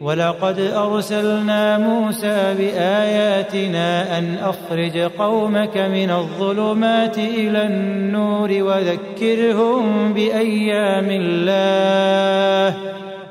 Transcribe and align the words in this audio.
ولقد 0.00 0.60
أرسلنا 0.60 1.78
موسى 1.78 2.54
بآياتنا 2.58 4.18
أن 4.18 4.36
أخرج 4.42 4.98
قومك 4.98 5.76
من 5.76 6.10
الظلمات 6.10 7.18
إلى 7.18 7.66
النور 7.66 8.48
وذكرهم 8.62 10.12
بأيام 10.12 11.06
الله. 11.10 12.76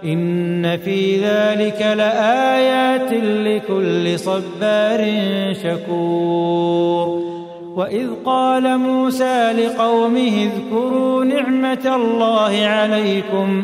إن 0.03 0.77
في 0.77 1.17
ذلك 1.17 1.81
لآيات 1.81 3.13
لكل 3.13 4.19
صبار 4.19 5.13
شكور. 5.63 7.21
وإذ 7.75 8.07
قال 8.25 8.77
موسى 8.77 9.52
لقومه 9.52 10.49
اذكروا 10.49 11.25
نعمة 11.25 11.95
الله 11.95 12.65
عليكم. 12.65 13.63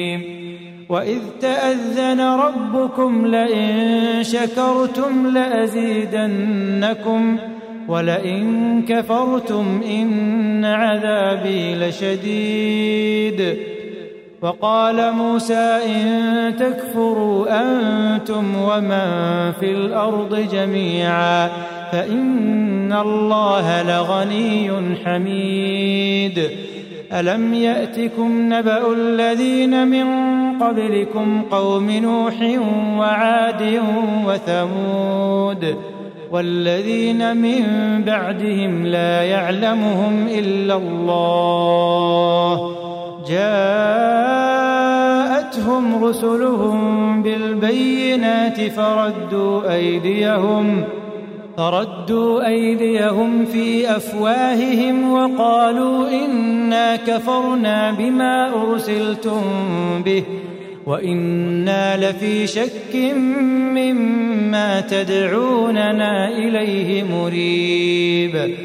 واذ 0.91 1.19
تاذن 1.41 2.21
ربكم 2.21 3.27
لئن 3.27 3.69
شكرتم 4.21 5.27
لازيدنكم 5.33 7.37
ولئن 7.87 8.83
كفرتم 8.87 9.81
ان 9.91 10.65
عذابي 10.65 11.75
لشديد 11.75 13.57
وقال 14.41 15.13
موسى 15.13 15.79
ان 15.85 16.53
تكفروا 16.59 17.61
أنتم 17.61 18.55
ومن 18.55 19.51
في 19.59 19.71
الأرض 19.71 20.47
جميعا 20.53 21.49
فان 21.91 22.93
الله 22.93 23.83
لغني 23.83 24.71
حميد 25.05 26.49
الم 27.13 27.53
ياتكم 27.53 28.53
نبا 28.53 28.93
الذين 28.93 29.87
من 29.87 30.30
قبلكم 30.61 31.41
قوم 31.51 31.91
نوح 31.91 32.33
وعاد 32.97 33.81
وثمود 34.25 35.75
والذين 36.31 37.37
من 37.37 37.63
بعدهم 38.05 38.85
لا 38.85 39.23
يعلمهم 39.23 40.27
إلا 40.27 40.75
الله 40.75 42.75
جاءتهم 43.29 44.43
رسلهم 46.03 47.23
بالبينات 47.23 48.61
فردوا 48.61 49.73
أيديهم 49.73 50.83
فردوا 51.57 52.47
أيديهم 52.47 53.45
في 53.45 53.95
أفواههم 53.95 55.11
وقالوا 55.11 56.09
إنا 56.09 56.95
كفرنا 56.95 57.91
بما 57.91 58.53
أرسلتم 58.63 59.41
به 60.05 60.23
وإنا 60.85 62.09
لفي 62.09 62.47
شك 62.47 62.95
مما 63.75 64.81
تدعوننا 64.81 66.27
إليه 66.27 67.03
مريب. 67.03 68.55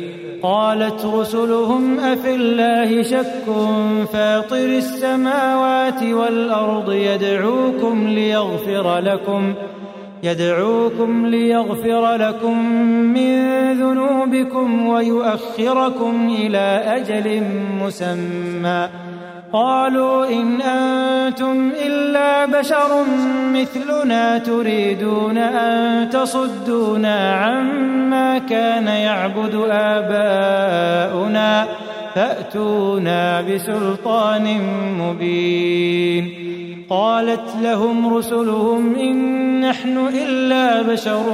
قالت 0.43 1.05
رسلهم 1.05 1.99
أفي 1.99 2.35
الله 2.35 3.03
شك 3.03 3.45
فاطر 4.13 4.67
السماوات 4.67 6.03
والأرض 6.03 6.93
يدعوكم 6.93 8.09
ليغفر 8.09 8.99
لكم 8.99 9.55
يدعوكم 10.23 11.27
ليغفر 11.27 12.17
لكم 12.17 12.71
من 12.91 13.37
ذنوبكم 13.73 14.87
ويؤخركم 14.87 16.37
إلى 16.39 16.83
أجل 16.87 17.43
مسمى. 17.83 18.89
قالوا 19.57 20.27
إن 20.29 20.61
أنتم 20.61 21.73
إلا 21.87 22.47
بشر 22.47 23.05
مثلنا 23.53 24.39
تريدون 24.39 25.39
أن 25.39 26.11
تصدونا 26.11 27.35
عما 27.35 28.39
كان 28.39 28.87
يعبد 28.87 29.55
آباؤنا 29.71 31.67
فأتونا 32.15 33.41
بسلطان 33.41 34.61
مبين 34.99 36.31
قالت 36.91 37.57
لهم 37.63 38.15
رسلهم 38.15 38.95
إن 38.95 39.61
نحن 39.61 39.99
إلا 39.99 40.83
بشر 40.83 41.25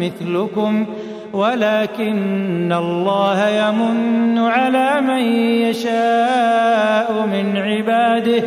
مثلكم 0.00 0.86
ولكن 1.36 2.72
الله 2.72 3.48
يمن 3.48 4.38
على 4.38 5.00
من 5.00 5.22
يشاء 5.68 7.26
من 7.26 7.56
عباده 7.56 8.42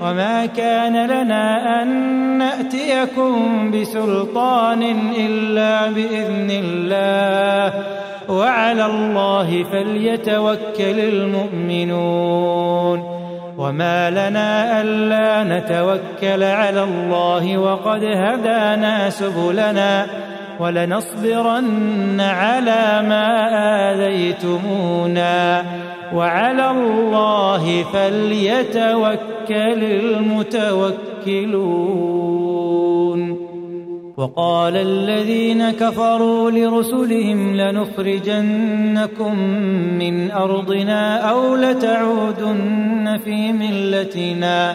وما 0.00 0.46
كان 0.46 1.06
لنا 1.06 1.82
أن 1.82 1.88
نأتيكم 2.38 3.70
بسلطان 3.70 4.82
إلا 5.18 5.86
بإذن 5.90 6.50
الله 6.50 7.72
وعلى 8.28 8.86
الله 8.86 9.64
فليتوكل 9.72 10.98
المؤمنون 11.58 12.98
وما 13.58 14.10
لنا 14.10 14.80
ألا 14.80 15.44
نتوكل 15.58 16.42
على 16.42 16.82
الله 16.82 17.58
وقد 17.58 18.04
هدانا 18.04 19.10
سبلنا 19.10 20.06
ولنصبرن 20.62 22.20
على 22.20 23.08
ما 23.08 23.28
آذيتمونا 23.92 25.64
وعلى 26.14 26.70
الله 26.70 27.82
فليتوكل 27.92 29.82
المتوكلون. 29.84 31.42
وقال 34.16 34.76
الذين 34.76 35.70
كفروا 35.70 36.50
لرسلهم 36.50 37.56
لنخرجنكم 37.56 39.38
من 39.98 40.30
أرضنا 40.30 41.16
أو 41.30 41.56
لتعودن 41.56 43.18
في 43.24 43.52
ملتنا 43.52 44.74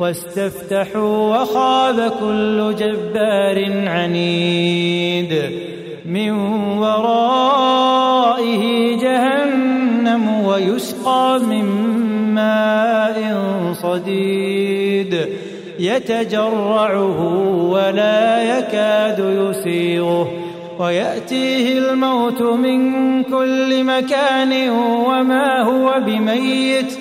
واستفتحوا 0.00 1.36
وخاب 1.36 2.12
كل 2.20 2.74
جبار 2.78 3.88
عنيد 3.88 5.50
من 6.06 6.30
ورائه 6.78 8.62
جهنم 8.96 10.44
ويسقى 10.44 11.40
من 11.48 11.64
ماء 12.34 13.34
صديد 13.72 15.28
يتجرعه 15.78 17.20
ولا 17.70 18.42
يكاد 18.58 19.18
يسيغه 19.18 20.30
ويأتيه 20.78 21.78
الموت 21.78 22.42
من 22.42 23.22
كل 23.22 23.84
مكان 23.84 24.70
وما 24.70 25.62
هو 25.62 26.00
بميت 26.06 26.99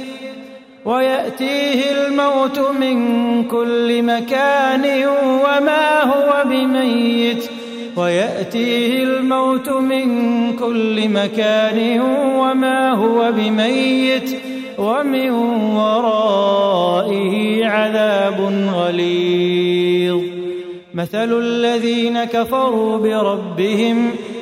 ويأتيه 0.86 1.92
الموت 1.92 2.60
من 2.60 2.98
كل 3.44 4.04
مكان 4.04 5.08
وما 5.08 6.04
هو 6.04 6.44
بميت. 6.46 7.50
ويأتيه 7.98 9.04
الموت 9.04 9.70
من 9.70 10.08
كل 10.54 11.10
مكان 11.10 12.02
وما 12.38 12.92
هو 12.92 13.31
بميت. 13.31 14.38
ومن 14.78 15.30
ورائه 15.76 17.66
عذاب 17.66 18.70
غليظ. 18.74 20.22
مثل 20.94 21.40
الذين 21.40 22.24
كفروا 22.24 22.98
بربهم 22.98 24.12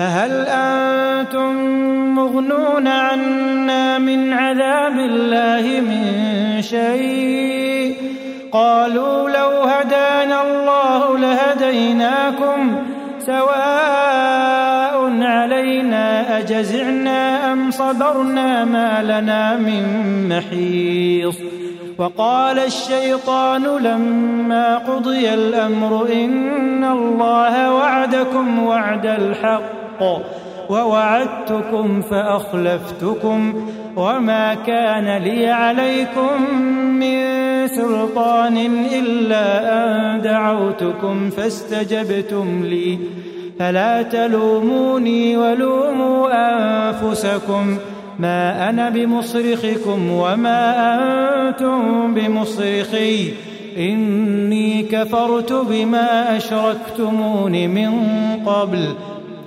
فهل 0.00 0.46
أنتم 0.48 1.54
مغنون 2.14 2.86
عنا 2.88 3.98
من 3.98 4.32
عذاب 4.32 4.92
الله 4.92 5.80
من 5.80 6.02
شيء؟ 6.62 7.96
قالوا 8.52 9.30
لو 9.30 9.50
هدانا 9.62 10.42
الله 10.42 11.18
لهديناكم 11.18 12.76
سواء 13.26 15.22
علينا 15.22 16.38
أجزعنا 16.38 17.52
أم 17.52 17.70
صبرنا 17.70 18.64
ما 18.64 19.02
لنا 19.02 19.56
من 19.56 19.84
محيص؟ 20.28 21.36
وقال 21.98 22.58
الشيطان 22.58 23.62
لما 23.62 24.78
قضي 24.78 25.34
الأمر 25.34 26.08
إن 26.12 26.84
الله 26.84 27.74
وعدكم 27.74 28.62
وعد 28.62 29.06
الحق. 29.06 29.79
ووعدتكم 30.68 32.02
فأخلفتكم 32.02 33.54
وما 33.96 34.54
كان 34.54 35.22
لي 35.22 35.46
عليكم 35.46 36.54
من 36.74 37.20
سلطان 37.68 38.56
إلا 38.92 39.74
أن 39.84 40.20
دعوتكم 40.20 41.30
فاستجبتم 41.30 42.64
لي. 42.64 42.98
فلا 43.58 44.02
تلوموني 44.02 45.36
ولوموا 45.36 46.28
أنفسكم. 46.32 47.76
ما 48.18 48.70
أنا 48.70 48.90
بمصرخكم 48.90 50.10
وما 50.10 50.74
أنتم 51.48 52.14
بمصرخي. 52.14 53.32
إني 53.78 54.82
كفرت 54.82 55.52
بما 55.52 56.36
أشركتمون 56.36 57.52
من 57.52 57.90
قبل. 58.46 58.94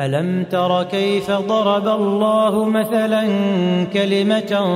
ألم 0.00 0.44
تر 0.44 0.82
كيف 0.82 1.30
ضرب 1.30 1.88
الله 1.88 2.64
مثلا 2.64 3.22
كلمة 3.92 4.66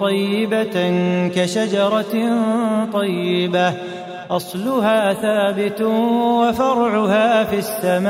طيبة 0.00 0.90
كشجرة 1.36 2.42
طيبة؟ 2.92 3.72
أصلها 4.30 5.12
ثابت 5.12 5.80
وفرعها 5.82 7.44
في 7.44 7.58
السماء. 7.58 8.08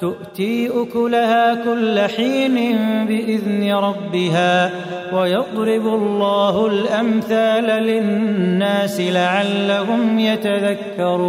تؤتي 0.00 0.70
أكلها 0.82 1.54
كل 1.54 2.00
حين 2.00 2.76
بإذن 3.06 3.74
ربها 3.74 4.70
ويضرب 5.12 5.86
الله 5.86 6.66
الأمثال 6.66 7.64
للناس 7.64 9.00
لعلهم 9.00 10.18
يتذكرون. 10.18 11.28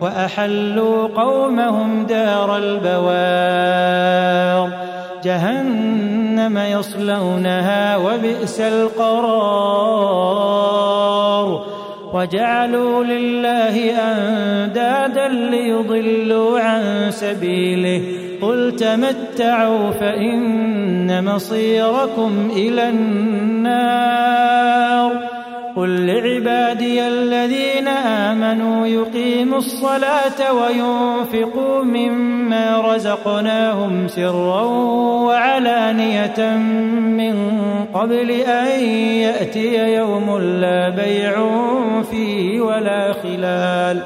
وأحلوا 0.00 1.06
قومهم 1.06 2.06
دار 2.06 2.56
البوار. 2.56 4.70
جهنم 5.24 6.58
يصلونها 6.58 7.96
وبئس 7.96 8.60
القرار. 8.60 9.76
وجعلوا 12.12 13.04
لله 13.04 13.90
أندادا 13.90 15.28
ليضلوا 15.28 16.60
عن 16.60 17.10
سبيله. 17.10 18.02
قل 18.42 18.76
تمتعوا 18.76 19.90
فإن 19.90 21.24
مصيركم 21.24 22.50
إلى 22.56 22.88
النار. 22.88 24.16
قل 25.76 26.06
لعبادي 26.06 27.08
الذين 27.08 27.88
آمنوا 27.88 28.86
يقيموا 28.86 29.58
الصلاة 29.58 30.52
وينفقوا 30.52 31.84
مما 31.84 32.94
رزقناهم 32.94 34.08
سرا 34.08 34.62
وعلانية 35.26 36.56
من 36.96 37.36
قبل 37.94 38.30
أن 38.30 38.80
يأتي 39.20 39.94
يوم 39.94 40.38
لا 40.40 40.88
بيع 40.88 41.34
فيه 42.10 42.60
ولا 42.60 43.12
خلال. 43.12 44.02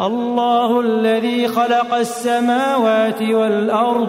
الله 0.00 0.80
الذي 0.80 1.48
خلق 1.48 1.94
السماوات 1.94 3.22
والأرض 3.22 4.08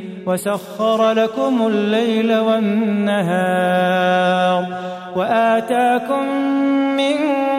وسخر 0.25 1.11
لكم 1.11 1.67
الليل 1.67 2.37
والنهار 2.39 3.31
وآتاكم 5.15 6.25
من 6.97 7.15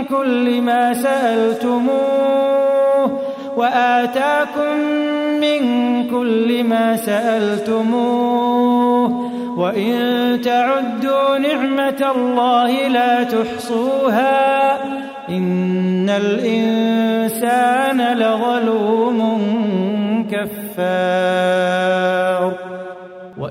كل 0.08 0.60
ما 0.60 0.94
سألتموه 0.94 1.92
وآتاكم 3.56 4.76
من 5.40 5.60
كل 6.10 6.64
ما 6.64 6.96
سألتموه 6.96 8.52
وإن 9.56 10.38
تعدوا 10.44 11.38
نعمة 11.38 12.12
الله 12.16 12.88
لا 12.88 13.22
تحصوها 13.22 14.72
إن 15.28 16.10
الإنسان 16.10 18.00
لظلوم 18.18 19.42
كفار 20.32 22.41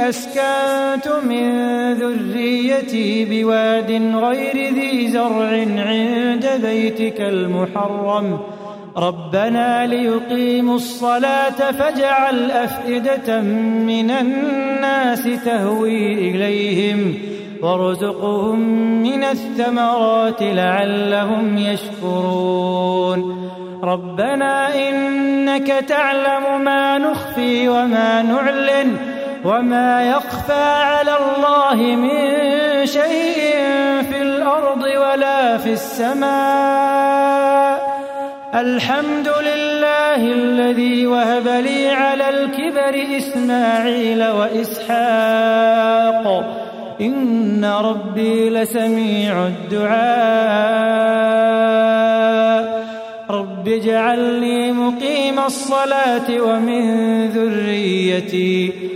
أسكنت 0.00 1.08
من 1.24 1.44
ذريتي 1.94 3.24
بواد 3.24 3.90
غير 4.14 4.74
ذي 4.74 5.08
زرع 5.08 5.50
عند 5.86 6.46
بيتك 6.62 7.20
المحرم. 7.20 8.38
ربنا 8.96 9.86
ليقيموا 9.86 10.76
الصلاة 10.76 11.70
فاجعل 11.72 12.50
أفئدة 12.50 13.40
من 13.90 14.10
الناس 14.10 15.28
تهوي 15.44 16.12
إليهم 16.30 17.14
وارزقهم 17.62 18.58
من 19.02 19.24
الثمرات 19.24 20.42
لعلهم 20.42 21.58
يشكرون. 21.58 23.48
ربنا 23.82 24.88
إنك 24.88 25.66
تعلم 25.66 26.64
ما 26.64 26.98
نخفي 26.98 27.68
وما 27.68 28.22
نعلن. 28.22 29.15
وما 29.46 30.02
يخفى 30.02 30.64
على 30.82 31.16
الله 31.16 31.74
من 31.74 32.16
شيء 32.86 33.54
في 34.10 34.22
الأرض 34.22 34.82
ولا 34.82 35.56
في 35.58 35.72
السماء 35.72 37.26
الحمد 38.54 39.28
لله 39.28 40.32
الذي 40.32 41.06
وهب 41.06 41.48
لي 41.48 41.88
على 41.88 42.28
الكبر 42.28 43.16
اسماعيل 43.16 44.24
واسحاق 44.28 45.76
إن 47.00 47.64
ربي 47.64 48.50
لسميع 48.50 49.46
الدعاء 49.46 50.76
رب 53.30 53.68
اجعل 53.68 54.18
لي 54.18 54.72
مقيم 54.72 55.38
الصلاة 55.38 56.40
ومن 56.40 57.26
ذريتي 57.28 58.95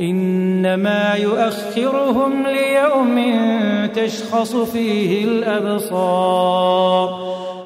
إنما 0.00 1.14
يؤخرهم 1.14 2.46
ليوم 2.46 3.36
تشخص 3.94 4.56
فيه 4.56 5.24
الأبصار 5.24 7.08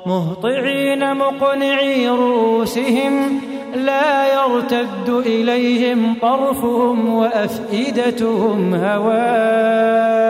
مهطعين 0.07 1.17
مقنعي 1.17 2.09
رؤوسهم 2.09 3.41
لا 3.75 4.35
يرتد 4.35 5.09
إليهم 5.09 6.15
طرفهم 6.23 7.15
وأفئدتهم 7.15 8.75
هواء 8.75 10.29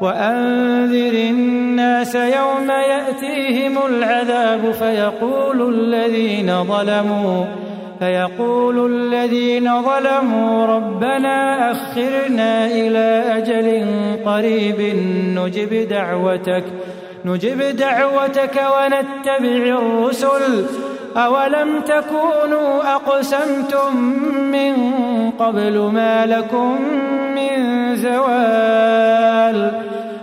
وأنذر 0.00 1.12
الناس 1.12 2.14
يوم 2.14 2.70
يأتيهم 2.70 3.78
العذاب 3.86 4.70
فيقول 4.70 5.74
الذين 5.74 6.64
ظلموا 6.64 7.44
فيقول 8.00 8.92
الذين 8.92 9.82
ظلموا 9.82 10.66
ربنا 10.66 11.70
أخرنا 11.72 12.66
إلى 12.66 13.24
أجل 13.36 13.86
قريب 14.24 14.80
نجب 15.38 15.88
دعوتك 15.88 16.64
نجب 17.24 17.76
دعوتك 17.76 18.62
ونتبع 18.76 19.78
الرسل. 19.78 20.66
أولم 21.16 21.80
تكونوا 21.80 22.94
أقسمتم 22.94 23.96
من 24.52 24.74
قبل 25.30 25.78
ما 25.78 26.26
لكم 26.26 26.82
من 27.34 27.56
زوال؟ 27.96 29.70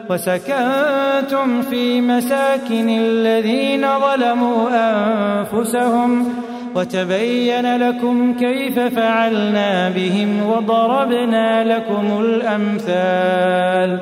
وسكنتم 0.09 1.61
في 1.61 2.01
مساكن 2.01 2.89
الذين 2.89 3.87
ظلموا 3.99 4.69
أنفسهم. 4.73 6.33
وتبين 6.75 7.75
لكم 7.77 8.33
كيف 8.33 8.79
فعلنا 8.79 9.89
بهم 9.89 10.49
وضربنا 10.49 11.63
لكم 11.63 12.21
الأمثال. 12.21 13.99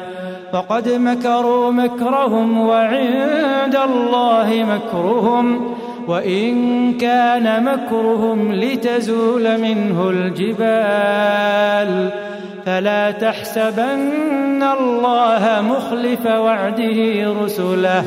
فقد 0.53 0.89
مكروا 0.89 1.71
مكرهم 1.71 2.67
وعند 2.67 3.75
الله 3.75 4.65
مكرهم 4.69 5.75
وإن 6.07 6.53
كان 6.93 7.63
مكرهم 7.63 8.53
لتزول 8.53 9.61
منه 9.61 10.09
الجبال. 10.09 11.91
فلا 12.65 13.11
تحسبن 13.11 14.63
الله 14.79 15.61
مخلف 15.61 16.25
وعده 16.25 17.33
رسله. 17.43 18.03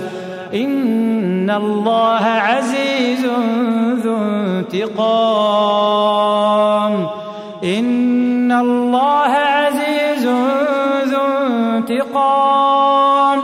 إن 0.54 1.50
الله 1.50 2.24
عزيز 2.24 3.26
ذو 4.04 4.16
انتقام 4.56 5.74
إن 7.64 8.52
الله 8.52 9.30
عزيز 9.30 10.26
ذو 11.04 11.20
انتقام 11.76 13.42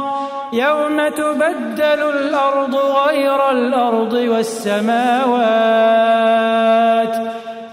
يوم 0.53 1.09
تبدل 1.09 2.03
الأرض 2.15 2.75
غير 2.75 3.51
الأرض 3.51 4.13
والسماوات 4.13 5.71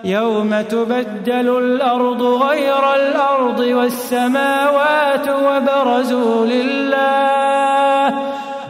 يوم 0.04 0.62
تبدل 0.62 1.58
الأرض 1.58 2.22
غير 2.22 2.96
الأرض 2.96 3.60
والسماوات 3.60 5.30
وبرزوا 5.30 6.46
لله 6.46 7.57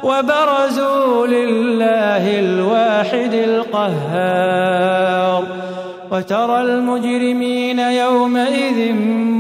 وبرزوا 0.04 1.28
لله 1.28 2.40
الواحد 2.40 3.34
القهار. 3.34 5.44
وترى 6.12 6.62
المجرمين 6.62 7.80
يومئذ 7.80 8.94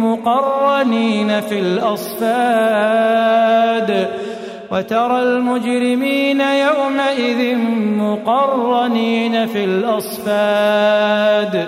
مقرنين 0.03 1.41
في 1.41 1.59
الأصفاد. 1.59 2.27
وترى 4.71 5.21
المجرمين 5.21 6.41
يومئذ 6.41 7.57
مقرنين 7.97 9.47
في 9.47 9.63
الأصفاد. 9.63 11.67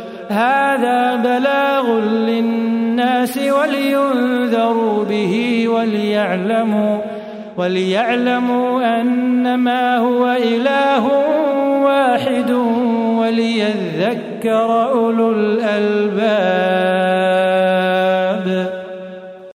هذا 0.31 1.15
بلاغ 1.15 1.99
للناس 1.99 3.37
ولينذروا 3.37 5.03
به 5.03 5.65
وليعلموا 5.67 6.97
وليعلموا 7.57 9.01
أنما 9.01 9.97
هو 9.97 10.31
إله 10.31 11.07
واحد 11.83 12.51
وليذكر 13.19 14.89
أولو 14.91 15.31
الألباب. 15.31 17.10